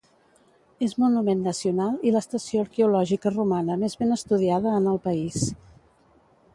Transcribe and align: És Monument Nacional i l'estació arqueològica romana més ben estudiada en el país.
És 0.85 0.95
Monument 1.03 1.43
Nacional 1.49 1.99
i 2.11 2.15
l'estació 2.15 2.65
arqueològica 2.65 3.35
romana 3.37 3.79
més 3.85 4.01
ben 4.03 4.19
estudiada 4.19 4.77
en 4.83 4.93
el 4.95 5.03
país. 5.09 5.49